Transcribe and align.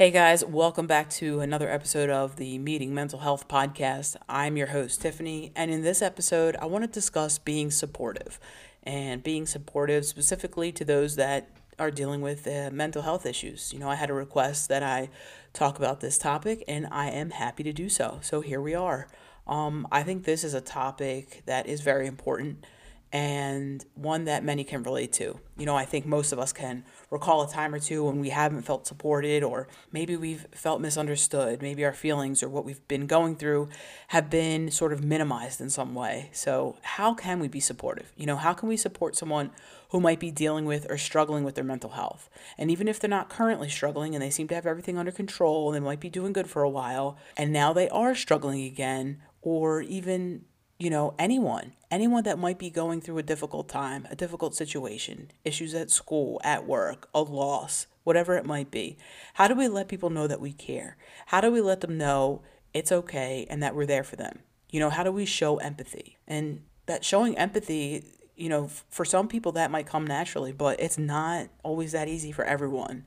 Hey 0.00 0.10
guys, 0.10 0.42
welcome 0.42 0.86
back 0.86 1.10
to 1.10 1.40
another 1.40 1.68
episode 1.68 2.08
of 2.08 2.36
the 2.36 2.56
Meeting 2.56 2.94
Mental 2.94 3.18
Health 3.18 3.48
Podcast. 3.48 4.16
I'm 4.30 4.56
your 4.56 4.68
host, 4.68 5.02
Tiffany, 5.02 5.52
and 5.54 5.70
in 5.70 5.82
this 5.82 6.00
episode, 6.00 6.56
I 6.56 6.64
want 6.64 6.84
to 6.84 6.88
discuss 6.88 7.36
being 7.36 7.70
supportive 7.70 8.40
and 8.82 9.22
being 9.22 9.44
supportive 9.44 10.06
specifically 10.06 10.72
to 10.72 10.86
those 10.86 11.16
that 11.16 11.50
are 11.78 11.90
dealing 11.90 12.22
with 12.22 12.46
uh, 12.46 12.70
mental 12.72 13.02
health 13.02 13.26
issues. 13.26 13.74
You 13.74 13.78
know, 13.78 13.90
I 13.90 13.96
had 13.96 14.08
a 14.08 14.14
request 14.14 14.70
that 14.70 14.82
I 14.82 15.10
talk 15.52 15.76
about 15.76 16.00
this 16.00 16.16
topic, 16.16 16.64
and 16.66 16.88
I 16.90 17.10
am 17.10 17.28
happy 17.28 17.62
to 17.64 17.72
do 17.74 17.90
so. 17.90 18.20
So 18.22 18.40
here 18.40 18.62
we 18.62 18.74
are. 18.74 19.06
Um, 19.46 19.86
I 19.92 20.02
think 20.02 20.24
this 20.24 20.44
is 20.44 20.54
a 20.54 20.62
topic 20.62 21.42
that 21.44 21.66
is 21.66 21.82
very 21.82 22.06
important 22.06 22.64
and 23.12 23.84
one 23.94 24.24
that 24.24 24.44
many 24.44 24.62
can 24.62 24.84
relate 24.84 25.12
to. 25.12 25.40
You 25.56 25.66
know, 25.66 25.76
I 25.76 25.84
think 25.84 26.06
most 26.06 26.30
of 26.30 26.38
us 26.38 26.52
can 26.52 26.84
recall 27.10 27.42
a 27.42 27.50
time 27.50 27.74
or 27.74 27.80
two 27.80 28.04
when 28.04 28.20
we 28.20 28.28
haven't 28.28 28.62
felt 28.62 28.86
supported, 28.86 29.42
or 29.42 29.66
maybe 29.90 30.16
we've 30.16 30.46
felt 30.52 30.80
misunderstood. 30.80 31.60
Maybe 31.60 31.84
our 31.84 31.92
feelings 31.92 32.42
or 32.42 32.48
what 32.48 32.64
we've 32.64 32.86
been 32.86 33.06
going 33.06 33.34
through 33.34 33.68
have 34.08 34.30
been 34.30 34.70
sort 34.70 34.92
of 34.92 35.02
minimized 35.02 35.60
in 35.60 35.70
some 35.70 35.94
way. 35.94 36.30
So, 36.32 36.76
how 36.82 37.14
can 37.14 37.40
we 37.40 37.48
be 37.48 37.60
supportive? 37.60 38.12
You 38.16 38.26
know, 38.26 38.36
how 38.36 38.52
can 38.52 38.68
we 38.68 38.76
support 38.76 39.16
someone 39.16 39.50
who 39.88 40.00
might 40.00 40.20
be 40.20 40.30
dealing 40.30 40.64
with 40.64 40.86
or 40.88 40.96
struggling 40.96 41.42
with 41.42 41.56
their 41.56 41.64
mental 41.64 41.90
health? 41.90 42.30
And 42.56 42.70
even 42.70 42.86
if 42.86 43.00
they're 43.00 43.10
not 43.10 43.28
currently 43.28 43.68
struggling 43.68 44.14
and 44.14 44.22
they 44.22 44.30
seem 44.30 44.46
to 44.48 44.54
have 44.54 44.66
everything 44.66 44.96
under 44.96 45.12
control, 45.12 45.72
they 45.72 45.80
might 45.80 46.00
be 46.00 46.10
doing 46.10 46.32
good 46.32 46.48
for 46.48 46.62
a 46.62 46.70
while, 46.70 47.18
and 47.36 47.52
now 47.52 47.72
they 47.72 47.88
are 47.88 48.14
struggling 48.14 48.62
again, 48.62 49.20
or 49.42 49.80
even 49.82 50.44
you 50.80 50.88
know, 50.88 51.12
anyone, 51.18 51.74
anyone 51.90 52.24
that 52.24 52.38
might 52.38 52.58
be 52.58 52.70
going 52.70 53.02
through 53.02 53.18
a 53.18 53.22
difficult 53.22 53.68
time, 53.68 54.08
a 54.10 54.16
difficult 54.16 54.54
situation, 54.54 55.30
issues 55.44 55.74
at 55.74 55.90
school, 55.90 56.40
at 56.42 56.66
work, 56.66 57.06
a 57.14 57.20
loss, 57.20 57.86
whatever 58.02 58.34
it 58.34 58.46
might 58.46 58.70
be. 58.70 58.96
How 59.34 59.46
do 59.46 59.54
we 59.54 59.68
let 59.68 59.88
people 59.88 60.08
know 60.08 60.26
that 60.26 60.40
we 60.40 60.54
care? 60.54 60.96
How 61.26 61.42
do 61.42 61.52
we 61.52 61.60
let 61.60 61.82
them 61.82 61.98
know 61.98 62.40
it's 62.72 62.90
okay 62.90 63.46
and 63.50 63.62
that 63.62 63.76
we're 63.76 63.84
there 63.84 64.02
for 64.02 64.16
them? 64.16 64.38
You 64.70 64.80
know, 64.80 64.88
how 64.88 65.02
do 65.02 65.12
we 65.12 65.26
show 65.26 65.58
empathy? 65.58 66.16
And 66.26 66.62
that 66.86 67.04
showing 67.04 67.36
empathy, 67.36 68.02
you 68.34 68.48
know, 68.48 68.70
for 68.88 69.04
some 69.04 69.28
people 69.28 69.52
that 69.52 69.70
might 69.70 69.86
come 69.86 70.06
naturally, 70.06 70.52
but 70.52 70.80
it's 70.80 70.96
not 70.96 71.48
always 71.62 71.92
that 71.92 72.08
easy 72.08 72.32
for 72.32 72.44
everyone. 72.46 73.04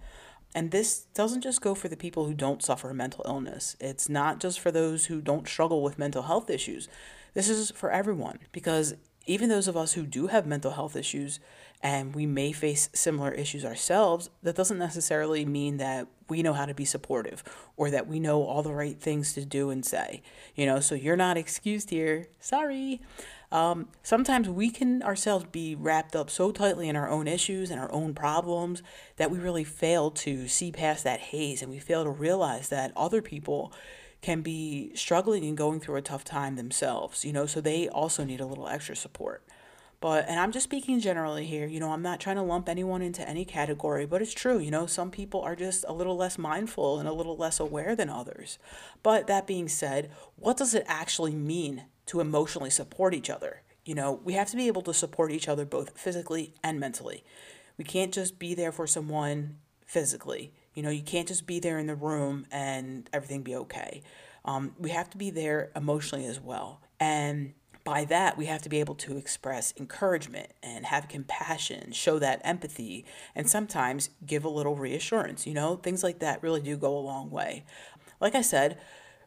And 0.54 0.70
this 0.70 1.06
doesn't 1.16 1.42
just 1.42 1.62
go 1.62 1.74
for 1.74 1.88
the 1.88 1.98
people 1.98 2.28
who 2.28 2.36
don't 2.36 2.62
suffer 2.62 2.94
mental 2.94 3.26
illness. 3.28 3.76
It's 3.80 4.10
not 4.10 4.40
just 4.40 4.60
for 4.60 4.70
those 4.70 5.06
who 5.06 5.22
don't 5.22 5.48
struggle 5.48 5.82
with 5.82 5.98
mental 5.98 6.22
health 6.22 6.52
issues. 6.52 6.88
This 7.34 7.50
is 7.50 7.72
for 7.72 7.92
everyone 7.92 8.40
because 8.52 8.96
even 9.26 9.50
those 9.50 9.68
of 9.68 9.78
us 9.78 9.94
who 9.94 10.06
do 10.06 10.28
have 10.28 10.46
mental 10.46 10.72
health 10.72 10.96
issues 10.96 11.40
and 11.82 12.16
we 12.16 12.26
may 12.26 12.52
face 12.52 12.90
similar 12.94 13.32
issues 13.32 13.66
ourselves, 13.66 14.30
that 14.42 14.56
doesn't 14.56 14.78
necessarily 14.78 15.46
mean 15.46 15.78
that 15.78 16.08
we 16.30 16.42
know 16.42 16.54
how 16.54 16.66
to 16.66 16.74
be 16.74 16.86
supportive 16.86 17.44
or 17.76 17.90
that 17.90 18.08
we 18.08 18.20
know 18.20 18.44
all 18.44 18.64
the 18.64 18.74
right 18.74 19.00
things 19.00 19.34
to 19.34 19.46
do 19.46 19.70
and 19.70 19.86
say. 19.86 20.22
You 20.56 20.66
know, 20.66 20.80
so 20.80 20.96
you're 20.96 21.18
not 21.18 21.38
excused 21.38 21.90
here. 21.90 22.28
Sorry. 22.40 23.02
Um, 23.52 23.90
sometimes 24.02 24.50
we 24.50 24.70
can 24.70 25.04
ourselves 25.04 25.46
be 25.52 25.76
wrapped 25.76 26.16
up 26.16 26.30
so 26.30 26.52
tightly 26.52 26.90
in 26.90 26.96
our 26.96 27.10
own 27.10 27.28
issues 27.28 27.70
and 27.70 27.80
our 27.80 27.92
own 27.92 28.14
problems 28.14 28.82
that 29.18 29.30
we 29.30 29.38
really 29.38 29.64
fail 29.64 30.10
to 30.12 30.48
see 30.48 30.72
past 30.72 31.04
that 31.04 31.20
haze 31.20 31.62
and 31.62 31.70
we 31.70 31.80
fail 31.80 32.04
to 32.04 32.10
realize 32.10 32.70
that 32.70 32.92
other 32.96 33.22
people 33.22 33.72
can 34.24 34.42
be 34.42 34.90
struggling 34.96 35.44
and 35.44 35.58
going 35.58 35.82
through 35.82 35.98
a 35.98 36.02
tough 36.02 36.24
time 36.24 36.56
themselves, 36.56 37.26
you 37.26 37.34
know, 37.34 37.46
so 37.46 37.60
they 37.60 37.90
also 37.90 38.24
need 38.24 38.40
a 38.40 38.46
little 38.46 38.70
extra 38.70 38.96
support. 38.96 39.46
But, 40.00 40.28
and 40.30 40.40
I'm 40.40 40.54
just 40.54 40.64
speaking 40.64 41.02
generally 41.02 41.46
here, 41.46 41.68
you 41.68 41.80
know, 41.80 41.92
I'm 41.92 42.02
not 42.02 42.22
trying 42.22 42.38
to 42.38 42.42
lump 42.42 42.70
anyone 42.70 43.02
into 43.02 43.28
any 43.28 43.44
category, 43.44 44.06
but 44.06 44.22
it's 44.22 44.34
true, 44.34 44.60
you 44.60 44.72
know, 44.72 44.86
some 44.86 45.12
people 45.12 45.42
are 45.42 45.58
just 45.58 45.84
a 45.90 45.94
little 45.94 46.16
less 46.16 46.38
mindful 46.38 47.00
and 47.00 47.08
a 47.08 47.14
little 47.14 47.36
less 47.36 47.60
aware 47.60 47.98
than 47.98 48.10
others. 48.10 48.58
But 49.04 49.28
that 49.28 49.46
being 49.46 49.68
said, 49.68 50.10
what 50.38 50.56
does 50.56 50.74
it 50.74 50.86
actually 50.88 51.36
mean 51.36 51.84
to 52.06 52.22
emotionally 52.22 52.70
support 52.70 53.14
each 53.14 53.30
other? 53.30 53.62
You 53.84 53.96
know, 53.96 54.22
we 54.24 54.34
have 54.34 54.50
to 54.52 54.58
be 54.58 54.68
able 54.68 54.84
to 54.84 54.94
support 54.94 55.34
each 55.34 55.50
other 55.50 55.66
both 55.66 55.98
physically 55.98 56.54
and 56.64 56.80
mentally. 56.80 57.26
We 57.78 57.84
can't 57.84 58.14
just 58.14 58.40
be 58.40 58.56
there 58.56 58.72
for 58.72 58.88
someone 58.88 59.58
physically. 59.86 60.54
You 60.74 60.84
know, 60.84 60.90
you 60.90 61.04
can't 61.04 61.28
just 61.28 61.46
be 61.46 61.60
there 61.60 61.78
in 61.80 61.88
the 61.88 61.96
room 61.96 62.46
and 62.52 63.10
everything 63.14 63.44
be 63.44 63.56
okay. 63.56 64.02
Um, 64.46 64.74
we 64.78 64.90
have 64.90 65.10
to 65.12 65.18
be 65.18 65.30
there 65.30 65.72
emotionally 65.76 66.26
as 66.26 66.40
well. 66.40 66.82
And 67.00 67.54
by 67.84 68.06
that, 68.06 68.38
we 68.38 68.46
have 68.46 68.62
to 68.62 68.70
be 68.70 68.80
able 68.80 68.96
to 68.96 69.18
express 69.18 69.74
encouragement 69.78 70.52
and 70.62 70.86
have 70.86 71.10
compassion, 71.10 71.92
show 71.92 72.18
that 72.20 72.42
empathy, 72.44 73.06
and 73.36 73.50
sometimes 73.50 74.10
give 74.26 74.46
a 74.46 74.50
little 74.50 74.76
reassurance. 74.76 75.46
You 75.46 75.54
know, 75.54 75.76
things 75.76 76.04
like 76.04 76.20
that 76.20 76.42
really 76.42 76.62
do 76.62 76.78
go 76.78 76.98
a 76.98 77.00
long 77.00 77.30
way. 77.30 77.66
Like 78.22 78.36
I 78.36 78.42
said, 78.42 78.78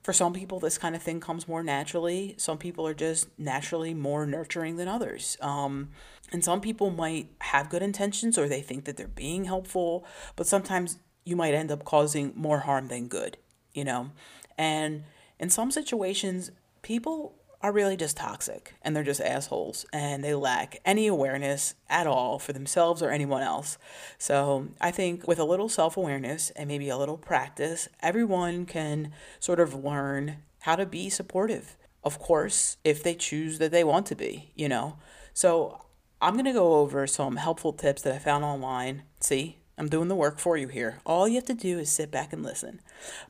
for 0.03 0.13
some 0.13 0.33
people, 0.33 0.61
this 0.61 0.79
kind 0.79 0.95
of 0.95 1.03
thing 1.03 1.21
comes 1.21 1.49
more 1.49 1.63
naturally. 1.63 2.35
Some 2.39 2.59
people 2.59 2.87
are 2.87 2.95
just 2.95 3.29
naturally 3.39 3.93
more 3.93 4.25
nurturing 4.25 4.77
than 4.77 4.89
others. 4.89 5.37
Um, 5.41 5.91
and 6.33 6.45
some 6.45 6.61
people 6.61 6.91
might 6.91 7.29
have 7.41 7.69
good 7.69 7.83
intentions 7.83 8.39
or 8.39 8.49
they 8.49 8.63
think 8.63 8.85
that 8.85 8.97
they're 8.97 9.09
being 9.09 9.45
helpful, 9.45 10.07
but 10.37 10.47
sometimes 10.47 10.99
you 11.27 11.37
might 11.37 11.53
end 11.53 11.71
up 11.71 11.85
causing 11.85 12.33
more 12.35 12.61
harm 12.61 12.89
than 12.89 13.09
good, 13.09 13.37
you 13.75 13.85
know? 13.85 14.13
And 14.57 15.05
in 15.39 15.51
some 15.51 15.71
situations, 15.71 16.53
people 16.81 17.35
are 17.63 17.73
really 17.73 17.97
just 17.97 18.17
toxic 18.17 18.75
and 18.83 18.95
they're 18.95 19.03
just 19.03 19.21
assholes 19.21 19.87
and 19.93 20.23
they 20.23 20.35
lack 20.35 20.79
any 20.85 21.09
awareness 21.09 21.75
at 21.89 22.07
all 22.07 22.39
for 22.39 22.53
themselves 22.53 23.03
or 23.03 23.11
anyone 23.11 23.43
else. 23.43 23.77
So 24.19 24.69
I 24.81 24.93
think 24.93 25.27
with 25.27 25.41
a 25.41 25.45
little 25.45 25.69
self 25.69 25.97
awareness 25.97 26.51
and 26.51 26.69
maybe 26.69 26.89
a 26.89 26.97
little 26.97 27.19
practice, 27.19 27.89
everyone 28.01 28.67
can 28.67 29.13
sort 29.41 29.59
of 29.59 29.75
learn 29.75 30.37
how 30.61 30.77
to 30.77 30.87
be 30.87 31.11
supportive. 31.11 31.77
Of 32.05 32.21
course, 32.21 32.77
if 32.85 33.03
they 33.03 33.17
choose 33.17 33.59
that 33.59 33.73
they 33.73 33.83
want 33.83 34.07
to 34.07 34.15
be, 34.15 34.53
you 34.55 34.69
know? 34.69 34.99
So 35.35 35.83
I'm 36.23 36.35
going 36.35 36.45
to 36.45 36.53
go 36.53 36.77
over 36.77 37.07
some 37.07 37.37
helpful 37.37 37.73
tips 37.73 38.03
that 38.03 38.15
I 38.15 38.19
found 38.19 38.45
online. 38.45 39.03
See, 39.19 39.59
I'm 39.79 39.89
doing 39.89 40.09
the 40.09 40.17
work 40.17 40.39
for 40.39 40.57
you 40.57 40.69
here. 40.69 41.01
All 41.05 41.29
you 41.29 41.35
have 41.35 41.45
to 41.47 41.55
do 41.55 41.79
is 41.79 41.91
sit 41.91 42.11
back 42.11 42.33
and 42.33 42.43
listen. 42.43 42.81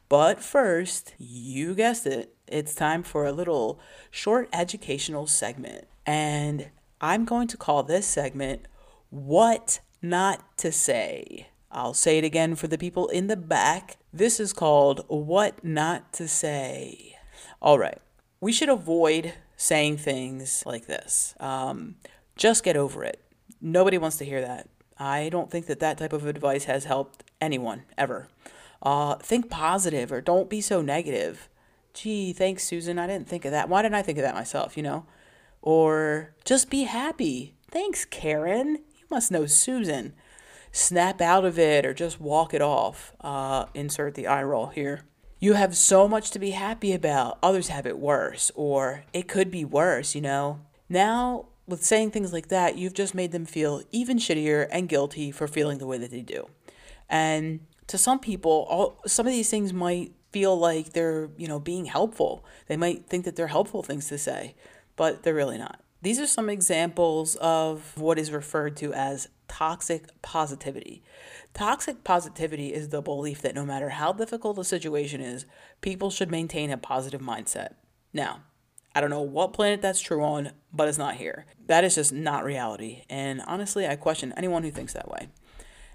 But 0.09 0.41
first, 0.41 1.15
you 1.19 1.75
guessed 1.75 2.07
it, 2.07 2.35
it's 2.47 2.75
time 2.75 3.03
for 3.03 3.27
a 3.27 3.33
little 3.33 3.81
short 4.11 4.49
educational 4.53 5.27
segment. 5.27 5.89
And 6.07 6.71
I'm 7.01 7.25
going 7.25 7.49
to 7.49 7.57
call 7.57 7.83
this 7.83 8.07
segment 8.07 8.67
What 9.11 9.81
Not 10.01 10.57
to 10.59 10.71
Say. 10.71 11.49
I'll 11.73 11.95
say 11.95 12.19
it 12.19 12.25
again 12.25 12.55
for 12.55 12.69
the 12.69 12.79
people 12.79 13.09
in 13.09 13.27
the 13.27 13.37
back. 13.37 13.97
This 14.13 14.39
is 14.39 14.53
called 14.53 15.05
What 15.09 15.65
Not 15.65 16.13
to 16.15 16.29
Say. 16.29 17.17
All 17.61 17.79
right, 17.79 17.99
we 18.41 18.53
should 18.53 18.69
avoid 18.69 19.35
saying 19.57 19.97
things 19.97 20.63
like 20.65 20.87
this. 20.87 21.35
Um, 21.41 21.97
just 22.37 22.63
get 22.63 22.77
over 22.77 23.03
it. 23.03 23.21
Nobody 23.61 23.99
wants 23.99 24.19
to 24.19 24.25
hear 24.25 24.41
that. 24.43 24.69
I 24.99 25.29
don't 25.29 25.51
think 25.51 25.67
that 25.67 25.81
that 25.81 25.99
type 25.99 26.13
of 26.13 26.27
advice 26.27 26.65
has 26.65 26.85
helped 26.85 27.25
anyone 27.41 27.83
ever. 27.99 28.29
Uh, 28.83 29.17
think 29.17 29.51
positive 29.51 30.13
or 30.13 30.21
don't 30.21 30.49
be 30.49 30.61
so 30.61 30.81
negative. 30.81 31.49
Gee, 31.95 32.33
thanks, 32.33 32.65
Susan. 32.65 32.99
I 32.99 33.07
didn't 33.07 33.29
think 33.29 33.45
of 33.45 33.51
that. 33.51 33.69
Why 33.69 33.83
didn't 33.83 33.95
I 33.95 34.03
think 34.03 34.19
of 34.19 34.23
that 34.23 34.35
myself, 34.35 34.77
you 34.77 34.83
know? 34.83 35.07
Or 35.63 36.35
just 36.45 36.71
be 36.71 36.85
happy. 36.85 37.55
Thanks, 37.71 38.05
Karen. 38.05 38.79
You 38.95 39.05
must 39.11 39.31
know 39.31 39.47
Susan. 39.47 40.13
Snap 40.73 41.21
out 41.21 41.45
of 41.45 41.59
it 41.59 41.87
or 41.87 41.95
just 41.95 42.21
walk 42.21 42.53
it 42.53 42.63
off. 42.63 43.15
Uh, 43.21 43.67
insert 43.75 44.15
the 44.15 44.27
eye 44.27 44.43
roll 44.43 44.67
here. 44.67 45.03
You 45.39 45.55
have 45.55 45.77
so 45.77 46.07
much 46.07 46.31
to 46.31 46.39
be 46.39 46.51
happy 46.51 46.93
about. 46.93 47.39
Others 47.43 47.69
have 47.69 47.87
it 47.87 47.99
worse, 47.99 48.51
or 48.55 49.05
it 49.13 49.29
could 49.29 49.51
be 49.51 49.65
worse, 49.65 50.15
you 50.15 50.21
know? 50.23 50.61
Now 50.89 51.47
with 51.67 51.85
saying 51.85 52.11
things 52.11 52.33
like 52.33 52.49
that, 52.49 52.77
you've 52.77 52.95
just 52.95 53.15
made 53.15 53.33
them 53.33 53.47
feel 53.47 53.83
even 53.91 54.19
shittier 54.19 54.69
and 54.71 54.89
guilty 54.89 55.31
for 55.31 55.49
feeling 55.49 55.79
the 55.79 55.87
way 55.87 55.99
that 55.99 56.11
they 56.11 56.23
do. 56.23 56.49
And 57.09 57.61
to 57.89 57.99
some 57.99 58.19
people, 58.19 58.67
all 58.69 59.01
some 59.07 59.27
of 59.27 59.33
these 59.33 59.51
things 59.51 59.73
might 59.73 60.13
feel 60.33 60.59
like 60.59 60.93
they're, 60.93 61.31
you 61.37 61.49
know, 61.49 61.59
being 61.59 61.87
helpful. 61.87 62.45
They 62.67 62.77
might 62.77 63.07
think 63.07 63.25
that 63.25 63.37
they're 63.37 63.47
helpful 63.47 63.83
things 63.83 64.09
to 64.09 64.19
say, 64.19 64.55
but 64.97 65.23
they're 65.23 65.35
really 65.35 65.59
not. 65.59 65.81
These 66.03 66.21
are 66.21 66.27
some 66.27 66.49
examples 66.49 67.37
of 67.37 67.97
what 67.97 68.19
is 68.19 68.31
referred 68.31 68.77
to 68.79 68.93
as 68.93 69.29
toxic 69.49 70.11
positivity. 70.23 71.03
Toxic 71.55 72.05
positivity 72.05 72.73
is 72.75 72.91
the 72.91 73.01
belief 73.01 73.41
that 73.43 73.55
no 73.55 73.65
matter 73.65 73.89
how 73.91 74.13
difficult 74.13 74.59
a 74.59 74.65
situation 74.65 75.21
is, 75.21 75.47
people 75.81 76.11
should 76.11 76.31
maintain 76.31 76.71
a 76.71 76.77
positive 76.77 77.21
mindset. 77.21 77.75
Now, 78.13 78.43
I 78.97 79.01
don't 79.03 79.11
know 79.11 79.21
what 79.21 79.53
planet 79.53 79.83
that's 79.83 80.01
true 80.01 80.25
on, 80.25 80.53
but 80.73 80.89
it's 80.89 80.97
not 80.97 81.17
here. 81.17 81.45
That 81.67 81.85
is 81.85 81.97
just 81.97 82.15
not 82.15 82.45
reality. 82.45 83.03
And 83.11 83.43
honestly, 83.47 83.87
I 83.87 83.95
question 83.95 84.33
anyone 84.39 84.63
who 84.63 84.71
thinks 84.71 84.95
that 84.95 85.11
way. 85.11 85.29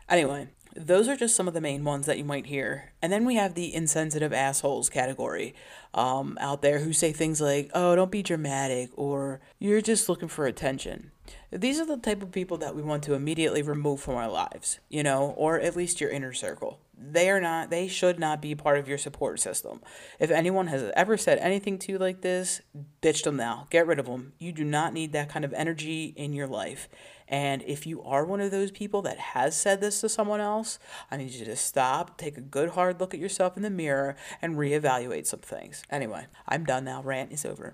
Anyway, 0.07 0.49
Those 0.75 1.09
are 1.09 1.17
just 1.17 1.35
some 1.35 1.47
of 1.47 1.53
the 1.53 1.61
main 1.61 1.83
ones 1.83 2.05
that 2.05 2.17
you 2.17 2.23
might 2.23 2.45
hear. 2.45 2.93
And 3.01 3.11
then 3.11 3.25
we 3.25 3.35
have 3.35 3.55
the 3.55 3.73
insensitive 3.73 4.31
assholes 4.31 4.89
category 4.89 5.53
um, 5.93 6.37
out 6.39 6.61
there 6.61 6.79
who 6.79 6.93
say 6.93 7.11
things 7.11 7.41
like, 7.41 7.69
oh, 7.73 7.95
don't 7.95 8.11
be 8.11 8.23
dramatic, 8.23 8.89
or 8.95 9.41
you're 9.59 9.81
just 9.81 10.07
looking 10.07 10.29
for 10.29 10.45
attention. 10.45 11.11
These 11.51 11.79
are 11.79 11.85
the 11.85 11.97
type 11.97 12.21
of 12.21 12.31
people 12.31 12.57
that 12.57 12.75
we 12.75 12.81
want 12.81 13.03
to 13.03 13.13
immediately 13.15 13.61
remove 13.61 13.99
from 13.99 14.15
our 14.15 14.29
lives, 14.29 14.79
you 14.89 15.03
know, 15.03 15.33
or 15.37 15.59
at 15.59 15.75
least 15.75 15.99
your 15.99 16.09
inner 16.09 16.33
circle. 16.33 16.79
They 17.03 17.29
are 17.29 17.41
not, 17.41 17.69
they 17.69 17.87
should 17.87 18.19
not 18.19 18.41
be 18.41 18.53
part 18.53 18.77
of 18.77 18.87
your 18.87 18.97
support 18.97 19.39
system. 19.39 19.81
If 20.19 20.29
anyone 20.29 20.67
has 20.67 20.91
ever 20.95 21.17
said 21.17 21.39
anything 21.39 21.79
to 21.79 21.91
you 21.91 21.97
like 21.97 22.21
this, 22.21 22.61
ditch 23.01 23.23
them 23.23 23.37
now. 23.37 23.67
Get 23.69 23.87
rid 23.87 23.99
of 23.99 24.05
them. 24.05 24.33
You 24.37 24.51
do 24.51 24.63
not 24.63 24.93
need 24.93 25.11
that 25.13 25.29
kind 25.29 25.43
of 25.43 25.53
energy 25.53 26.13
in 26.15 26.33
your 26.33 26.47
life. 26.47 26.87
And 27.27 27.63
if 27.63 27.87
you 27.87 28.03
are 28.03 28.25
one 28.25 28.41
of 28.41 28.51
those 28.51 28.71
people 28.71 29.01
that 29.03 29.17
has 29.17 29.55
said 29.55 29.79
this 29.79 30.01
to 30.01 30.09
someone 30.09 30.41
else, 30.41 30.79
I 31.09 31.17
need 31.17 31.31
you 31.31 31.45
to 31.45 31.55
stop, 31.55 32.17
take 32.17 32.37
a 32.37 32.41
good 32.41 32.71
hard 32.71 32.99
look 32.99 33.13
at 33.13 33.19
yourself 33.19 33.55
in 33.55 33.63
the 33.63 33.69
mirror, 33.69 34.15
and 34.41 34.55
reevaluate 34.55 35.25
some 35.25 35.39
things. 35.39 35.83
Anyway, 35.89 36.27
I'm 36.47 36.65
done 36.65 36.83
now. 36.83 37.01
Rant 37.01 37.31
is 37.31 37.45
over. 37.45 37.71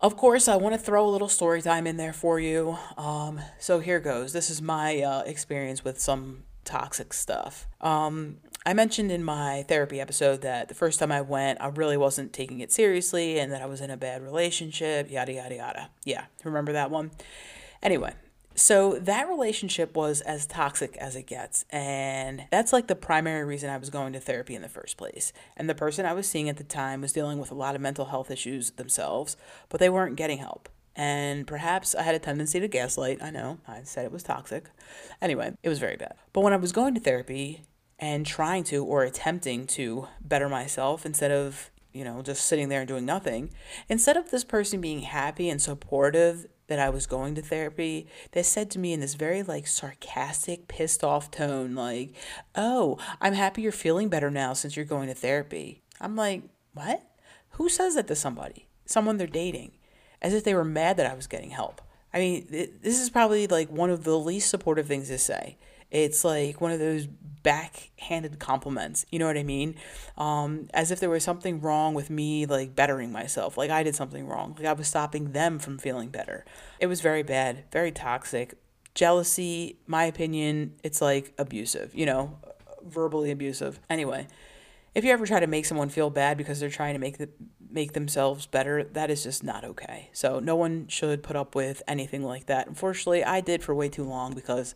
Of 0.00 0.16
course, 0.16 0.48
I 0.48 0.56
want 0.56 0.74
to 0.74 0.80
throw 0.80 1.08
a 1.08 1.10
little 1.10 1.28
story 1.28 1.62
time 1.62 1.86
in 1.86 1.96
there 1.96 2.12
for 2.12 2.38
you. 2.38 2.76
Um, 2.98 3.40
so 3.58 3.78
here 3.78 4.00
goes. 4.00 4.32
This 4.32 4.50
is 4.50 4.60
my 4.60 5.00
uh, 5.00 5.22
experience 5.22 5.84
with 5.84 5.98
some 6.00 6.42
toxic 6.64 7.14
stuff. 7.14 7.66
Um, 7.80 8.38
I 8.66 8.74
mentioned 8.74 9.12
in 9.12 9.22
my 9.22 9.64
therapy 9.68 10.00
episode 10.00 10.42
that 10.42 10.66
the 10.66 10.74
first 10.74 10.98
time 10.98 11.12
I 11.12 11.20
went, 11.20 11.60
I 11.60 11.68
really 11.68 11.96
wasn't 11.96 12.32
taking 12.32 12.58
it 12.58 12.72
seriously 12.72 13.38
and 13.38 13.52
that 13.52 13.62
I 13.62 13.66
was 13.66 13.80
in 13.80 13.92
a 13.92 13.96
bad 13.96 14.22
relationship, 14.22 15.08
yada, 15.08 15.34
yada, 15.34 15.54
yada. 15.54 15.90
Yeah, 16.04 16.24
remember 16.42 16.72
that 16.72 16.90
one? 16.90 17.12
Anyway, 17.80 18.12
so 18.56 18.98
that 18.98 19.28
relationship 19.28 19.94
was 19.94 20.20
as 20.20 20.46
toxic 20.46 20.96
as 20.96 21.14
it 21.14 21.28
gets. 21.28 21.64
And 21.70 22.46
that's 22.50 22.72
like 22.72 22.88
the 22.88 22.96
primary 22.96 23.44
reason 23.44 23.70
I 23.70 23.76
was 23.76 23.88
going 23.88 24.12
to 24.14 24.20
therapy 24.20 24.56
in 24.56 24.62
the 24.62 24.68
first 24.68 24.96
place. 24.96 25.32
And 25.56 25.70
the 25.70 25.74
person 25.76 26.04
I 26.04 26.12
was 26.12 26.28
seeing 26.28 26.48
at 26.48 26.56
the 26.56 26.64
time 26.64 27.02
was 27.02 27.12
dealing 27.12 27.38
with 27.38 27.52
a 27.52 27.54
lot 27.56 27.76
of 27.76 27.80
mental 27.80 28.06
health 28.06 28.32
issues 28.32 28.72
themselves, 28.72 29.36
but 29.68 29.78
they 29.78 29.88
weren't 29.88 30.16
getting 30.16 30.38
help. 30.38 30.68
And 30.96 31.46
perhaps 31.46 31.94
I 31.94 32.02
had 32.02 32.16
a 32.16 32.18
tendency 32.18 32.58
to 32.58 32.66
gaslight. 32.66 33.22
I 33.22 33.30
know, 33.30 33.58
I 33.68 33.82
said 33.84 34.06
it 34.06 34.12
was 34.12 34.24
toxic. 34.24 34.70
Anyway, 35.22 35.52
it 35.62 35.68
was 35.68 35.78
very 35.78 35.96
bad. 35.96 36.14
But 36.32 36.40
when 36.40 36.52
I 36.52 36.56
was 36.56 36.72
going 36.72 36.94
to 36.94 37.00
therapy 37.00 37.62
and 37.98 38.26
trying 38.26 38.64
to 38.64 38.84
or 38.84 39.04
attempting 39.04 39.66
to 39.66 40.08
better 40.20 40.48
myself 40.48 41.06
instead 41.06 41.30
of 41.30 41.70
you 41.96 42.04
know, 42.04 42.20
just 42.20 42.44
sitting 42.44 42.68
there 42.68 42.80
and 42.80 42.88
doing 42.88 43.06
nothing. 43.06 43.48
Instead 43.88 44.18
of 44.18 44.30
this 44.30 44.44
person 44.44 44.82
being 44.82 45.00
happy 45.00 45.48
and 45.48 45.62
supportive 45.62 46.46
that 46.66 46.78
I 46.78 46.90
was 46.90 47.06
going 47.06 47.34
to 47.36 47.42
therapy, 47.42 48.06
they 48.32 48.42
said 48.42 48.70
to 48.72 48.78
me 48.78 48.92
in 48.92 49.00
this 49.00 49.14
very 49.14 49.42
like 49.42 49.66
sarcastic, 49.66 50.68
pissed 50.68 51.02
off 51.02 51.30
tone, 51.30 51.74
like, 51.74 52.12
Oh, 52.54 52.98
I'm 53.18 53.32
happy 53.32 53.62
you're 53.62 53.72
feeling 53.72 54.10
better 54.10 54.30
now 54.30 54.52
since 54.52 54.76
you're 54.76 54.84
going 54.84 55.08
to 55.08 55.14
therapy. 55.14 55.80
I'm 55.98 56.16
like, 56.16 56.42
What? 56.74 57.02
Who 57.52 57.70
says 57.70 57.94
that 57.94 58.08
to 58.08 58.14
somebody? 58.14 58.68
Someone 58.84 59.16
they're 59.16 59.26
dating. 59.26 59.72
As 60.20 60.34
if 60.34 60.44
they 60.44 60.54
were 60.54 60.64
mad 60.64 60.98
that 60.98 61.10
I 61.10 61.14
was 61.14 61.26
getting 61.26 61.50
help. 61.50 61.80
I 62.12 62.18
mean, 62.18 62.46
this 62.50 63.00
is 63.00 63.08
probably 63.08 63.46
like 63.46 63.70
one 63.70 63.88
of 63.88 64.04
the 64.04 64.18
least 64.18 64.50
supportive 64.50 64.86
things 64.86 65.08
to 65.08 65.16
say. 65.16 65.56
It's 65.96 66.26
like 66.26 66.60
one 66.60 66.72
of 66.72 66.78
those 66.78 67.06
backhanded 67.06 68.38
compliments. 68.38 69.06
You 69.10 69.18
know 69.18 69.26
what 69.26 69.38
I 69.38 69.42
mean? 69.42 69.76
Um, 70.18 70.68
as 70.74 70.90
if 70.90 71.00
there 71.00 71.08
was 71.08 71.24
something 71.24 71.62
wrong 71.62 71.94
with 71.94 72.10
me, 72.10 72.44
like 72.44 72.76
bettering 72.76 73.10
myself. 73.10 73.56
Like 73.56 73.70
I 73.70 73.82
did 73.82 73.96
something 73.96 74.26
wrong. 74.26 74.54
Like 74.58 74.66
I 74.66 74.74
was 74.74 74.88
stopping 74.88 75.32
them 75.32 75.58
from 75.58 75.78
feeling 75.78 76.10
better. 76.10 76.44
It 76.80 76.86
was 76.88 77.00
very 77.00 77.22
bad, 77.22 77.64
very 77.72 77.92
toxic. 77.92 78.58
Jealousy, 78.94 79.78
my 79.86 80.04
opinion, 80.04 80.74
it's 80.82 81.00
like 81.00 81.32
abusive, 81.38 81.94
you 81.94 82.04
know, 82.04 82.38
verbally 82.84 83.30
abusive. 83.30 83.80
Anyway, 83.88 84.26
if 84.94 85.02
you 85.02 85.12
ever 85.12 85.24
try 85.24 85.40
to 85.40 85.46
make 85.46 85.64
someone 85.64 85.88
feel 85.88 86.10
bad 86.10 86.36
because 86.36 86.60
they're 86.60 86.68
trying 86.68 86.92
to 86.92 87.00
make 87.00 87.16
the 87.16 87.30
make 87.70 87.92
themselves 87.92 88.46
better, 88.46 88.84
that 88.84 89.10
is 89.10 89.22
just 89.22 89.42
not 89.42 89.64
okay. 89.64 90.10
So 90.12 90.40
no 90.40 90.56
one 90.56 90.88
should 90.88 91.22
put 91.22 91.36
up 91.36 91.54
with 91.54 91.82
anything 91.86 92.22
like 92.22 92.46
that. 92.46 92.66
Unfortunately, 92.68 93.24
I 93.24 93.40
did 93.40 93.62
for 93.62 93.74
way 93.74 93.88
too 93.88 94.04
long 94.04 94.34
because 94.34 94.74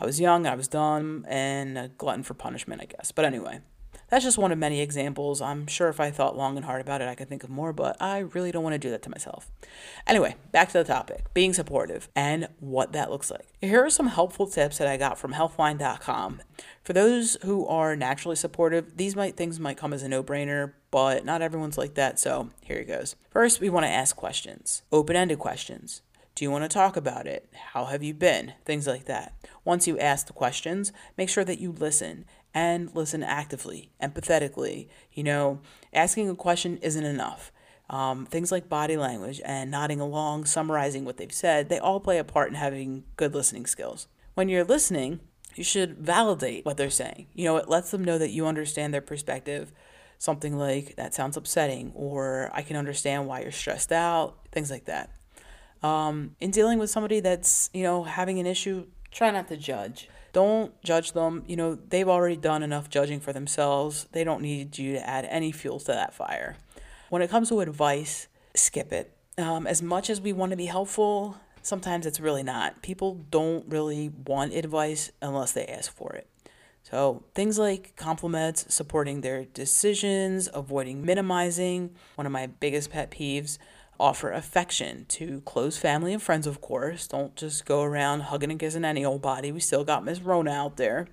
I 0.00 0.04
was 0.04 0.20
young, 0.20 0.46
I 0.46 0.54
was 0.54 0.68
dumb, 0.68 1.24
and 1.28 1.78
a 1.78 1.88
glutton 1.88 2.22
for 2.22 2.34
punishment, 2.34 2.82
I 2.82 2.86
guess. 2.86 3.12
But 3.12 3.24
anyway, 3.24 3.60
that's 4.08 4.24
just 4.24 4.38
one 4.38 4.52
of 4.52 4.58
many 4.58 4.80
examples. 4.80 5.40
I'm 5.40 5.66
sure 5.66 5.88
if 5.88 5.98
I 5.98 6.10
thought 6.10 6.36
long 6.36 6.56
and 6.56 6.64
hard 6.64 6.80
about 6.80 7.00
it, 7.00 7.08
I 7.08 7.14
could 7.14 7.28
think 7.28 7.42
of 7.42 7.50
more, 7.50 7.72
but 7.72 8.00
I 8.00 8.18
really 8.18 8.52
don't 8.52 8.62
want 8.62 8.74
to 8.74 8.78
do 8.78 8.90
that 8.90 9.02
to 9.02 9.10
myself. 9.10 9.50
Anyway, 10.06 10.36
back 10.52 10.68
to 10.68 10.78
the 10.78 10.84
topic 10.84 11.32
being 11.34 11.52
supportive 11.52 12.08
and 12.14 12.48
what 12.60 12.92
that 12.92 13.10
looks 13.10 13.30
like. 13.30 13.48
Here 13.60 13.84
are 13.84 13.90
some 13.90 14.08
helpful 14.08 14.46
tips 14.46 14.78
that 14.78 14.86
I 14.86 14.96
got 14.96 15.18
from 15.18 15.32
healthline.com. 15.32 16.40
For 16.84 16.92
those 16.92 17.36
who 17.42 17.66
are 17.66 17.96
naturally 17.96 18.36
supportive, 18.36 18.96
these 18.96 19.16
might 19.16 19.36
things 19.36 19.58
might 19.58 19.76
come 19.76 19.92
as 19.92 20.02
a 20.02 20.08
no-brainer, 20.08 20.74
but 20.96 21.26
not 21.26 21.42
everyone's 21.42 21.76
like 21.76 21.92
that, 21.92 22.18
so 22.18 22.48
here 22.62 22.78
it 22.78 22.86
goes. 22.86 23.16
First, 23.28 23.60
we 23.60 23.68
want 23.68 23.84
to 23.84 23.90
ask 23.90 24.16
questions, 24.16 24.82
open-ended 24.90 25.38
questions. 25.38 26.00
Do 26.34 26.42
you 26.42 26.50
want 26.50 26.64
to 26.64 26.70
talk 26.70 26.96
about 26.96 27.26
it? 27.26 27.50
How 27.74 27.84
have 27.84 28.02
you 28.02 28.14
been? 28.14 28.54
Things 28.64 28.86
like 28.86 29.04
that. 29.04 29.34
Once 29.62 29.86
you 29.86 29.98
ask 29.98 30.26
the 30.26 30.32
questions, 30.32 30.94
make 31.18 31.28
sure 31.28 31.44
that 31.44 31.60
you 31.60 31.70
listen 31.70 32.24
and 32.54 32.96
listen 32.96 33.22
actively, 33.22 33.90
empathetically. 34.02 34.88
You 35.12 35.24
know, 35.24 35.60
asking 35.92 36.30
a 36.30 36.34
question 36.34 36.78
isn't 36.78 37.04
enough. 37.04 37.52
Um, 37.90 38.24
things 38.24 38.50
like 38.50 38.70
body 38.70 38.96
language 38.96 39.42
and 39.44 39.70
nodding 39.70 40.00
along, 40.00 40.46
summarizing 40.46 41.04
what 41.04 41.18
they've 41.18 41.30
said, 41.30 41.68
they 41.68 41.78
all 41.78 42.00
play 42.00 42.16
a 42.16 42.24
part 42.24 42.48
in 42.48 42.54
having 42.54 43.04
good 43.16 43.34
listening 43.34 43.66
skills. 43.66 44.08
When 44.32 44.48
you're 44.48 44.64
listening, 44.64 45.20
you 45.54 45.62
should 45.62 45.98
validate 45.98 46.64
what 46.64 46.78
they're 46.78 46.88
saying. 46.88 47.26
You 47.34 47.44
know, 47.44 47.58
it 47.58 47.68
lets 47.68 47.90
them 47.90 48.02
know 48.02 48.16
that 48.16 48.30
you 48.30 48.46
understand 48.46 48.94
their 48.94 49.02
perspective. 49.02 49.72
Something 50.18 50.58
like, 50.58 50.96
that 50.96 51.14
sounds 51.14 51.36
upsetting, 51.36 51.92
or 51.94 52.50
I 52.52 52.62
can 52.62 52.76
understand 52.76 53.26
why 53.26 53.42
you're 53.42 53.52
stressed 53.52 53.92
out, 53.92 54.38
things 54.50 54.70
like 54.70 54.86
that. 54.86 55.10
Um, 55.82 56.36
in 56.40 56.50
dealing 56.50 56.78
with 56.78 56.90
somebody 56.90 57.20
that's, 57.20 57.70
you 57.72 57.82
know, 57.82 58.04
having 58.04 58.38
an 58.38 58.46
issue, 58.46 58.86
try 59.10 59.30
not 59.30 59.48
to 59.48 59.56
judge. 59.56 60.08
Don't 60.32 60.80
judge 60.82 61.12
them. 61.12 61.44
You 61.46 61.56
know, 61.56 61.74
they've 61.74 62.08
already 62.08 62.36
done 62.36 62.62
enough 62.62 62.90
judging 62.90 63.20
for 63.20 63.32
themselves. 63.32 64.06
They 64.12 64.24
don't 64.24 64.42
need 64.42 64.78
you 64.78 64.94
to 64.94 65.08
add 65.08 65.26
any 65.26 65.52
fuel 65.52 65.78
to 65.80 65.92
that 65.92 66.14
fire. 66.14 66.56
When 67.08 67.22
it 67.22 67.30
comes 67.30 67.48
to 67.50 67.60
advice, 67.60 68.28
skip 68.54 68.92
it. 68.92 69.12
Um, 69.38 69.66
as 69.66 69.82
much 69.82 70.10
as 70.10 70.20
we 70.20 70.32
want 70.32 70.50
to 70.50 70.56
be 70.56 70.66
helpful, 70.66 71.36
sometimes 71.62 72.06
it's 72.06 72.20
really 72.20 72.42
not. 72.42 72.82
People 72.82 73.24
don't 73.30 73.66
really 73.68 74.10
want 74.26 74.54
advice 74.54 75.12
unless 75.20 75.52
they 75.52 75.66
ask 75.66 75.94
for 75.94 76.12
it. 76.14 76.26
So, 76.88 77.24
things 77.34 77.58
like 77.58 77.96
compliments, 77.96 78.72
supporting 78.72 79.20
their 79.20 79.44
decisions, 79.44 80.48
avoiding 80.54 81.04
minimizing, 81.04 81.90
one 82.14 82.26
of 82.26 82.32
my 82.32 82.46
biggest 82.46 82.92
pet 82.92 83.10
peeves 83.10 83.58
offer 83.98 84.30
affection 84.30 85.04
to 85.08 85.40
close 85.40 85.76
family 85.76 86.12
and 86.12 86.22
friends, 86.22 86.46
of 86.46 86.60
course. 86.60 87.08
Don't 87.08 87.34
just 87.34 87.66
go 87.66 87.82
around 87.82 88.20
hugging 88.20 88.52
and 88.52 88.60
kissing 88.60 88.84
any 88.84 89.04
old 89.04 89.20
body. 89.20 89.50
We 89.50 89.58
still 89.58 89.82
got 89.82 90.04
Miss 90.04 90.20
Rona 90.20 90.52
out 90.52 90.76
there. 90.76 91.08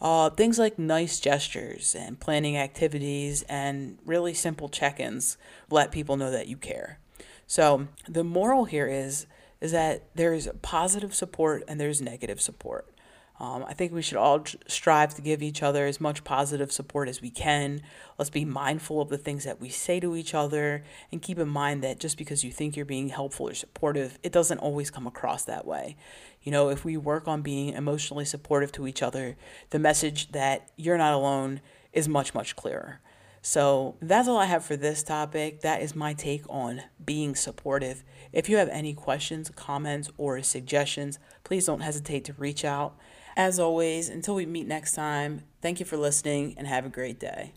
Uh, 0.00 0.30
things 0.30 0.58
like 0.58 0.80
nice 0.80 1.20
gestures 1.20 1.94
and 1.94 2.18
planning 2.18 2.56
activities 2.56 3.44
and 3.48 3.98
really 4.04 4.34
simple 4.34 4.68
check-ins 4.68 5.36
let 5.70 5.92
people 5.92 6.16
know 6.16 6.32
that 6.32 6.48
you 6.48 6.56
care. 6.56 6.98
So 7.46 7.86
the 8.08 8.24
moral 8.24 8.64
here 8.64 8.88
is 8.88 9.26
is 9.60 9.70
that 9.70 10.02
there's 10.16 10.48
positive 10.60 11.14
support 11.14 11.62
and 11.68 11.80
there's 11.80 12.02
negative 12.02 12.40
support. 12.40 12.93
Um, 13.40 13.64
I 13.66 13.74
think 13.74 13.92
we 13.92 14.02
should 14.02 14.16
all 14.16 14.44
strive 14.68 15.14
to 15.16 15.22
give 15.22 15.42
each 15.42 15.62
other 15.62 15.86
as 15.86 16.00
much 16.00 16.22
positive 16.22 16.70
support 16.70 17.08
as 17.08 17.20
we 17.20 17.30
can. 17.30 17.82
Let's 18.16 18.30
be 18.30 18.44
mindful 18.44 19.00
of 19.00 19.08
the 19.08 19.18
things 19.18 19.42
that 19.44 19.60
we 19.60 19.70
say 19.70 19.98
to 20.00 20.14
each 20.14 20.34
other 20.34 20.84
and 21.10 21.20
keep 21.20 21.38
in 21.38 21.48
mind 21.48 21.82
that 21.82 21.98
just 21.98 22.16
because 22.16 22.44
you 22.44 22.52
think 22.52 22.76
you're 22.76 22.84
being 22.84 23.08
helpful 23.08 23.48
or 23.48 23.54
supportive, 23.54 24.20
it 24.22 24.30
doesn't 24.30 24.58
always 24.58 24.90
come 24.90 25.06
across 25.06 25.44
that 25.44 25.66
way. 25.66 25.96
You 26.42 26.52
know, 26.52 26.68
if 26.68 26.84
we 26.84 26.96
work 26.96 27.26
on 27.26 27.42
being 27.42 27.74
emotionally 27.74 28.24
supportive 28.24 28.70
to 28.72 28.86
each 28.86 29.02
other, 29.02 29.36
the 29.70 29.80
message 29.80 30.30
that 30.30 30.70
you're 30.76 30.98
not 30.98 31.14
alone 31.14 31.60
is 31.92 32.08
much, 32.08 32.34
much 32.34 32.54
clearer. 32.54 33.00
So 33.46 33.96
that's 34.00 34.26
all 34.26 34.38
I 34.38 34.46
have 34.46 34.64
for 34.64 34.74
this 34.74 35.02
topic. 35.02 35.60
That 35.60 35.82
is 35.82 35.94
my 35.94 36.14
take 36.14 36.44
on 36.48 36.82
being 37.04 37.34
supportive. 37.34 38.02
If 38.32 38.48
you 38.48 38.56
have 38.56 38.70
any 38.70 38.94
questions, 38.94 39.50
comments, 39.54 40.10
or 40.16 40.42
suggestions, 40.42 41.18
please 41.42 41.66
don't 41.66 41.80
hesitate 41.80 42.24
to 42.24 42.32
reach 42.34 42.64
out. 42.64 42.96
As 43.36 43.58
always, 43.58 44.08
until 44.08 44.36
we 44.36 44.46
meet 44.46 44.66
next 44.66 44.92
time, 44.92 45.42
thank 45.60 45.80
you 45.80 45.86
for 45.86 45.96
listening 45.96 46.54
and 46.56 46.66
have 46.66 46.86
a 46.86 46.88
great 46.88 47.18
day. 47.18 47.52